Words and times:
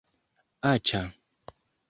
-Aĉa- 0.63 1.03